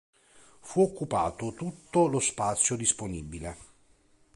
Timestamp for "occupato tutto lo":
0.81-2.19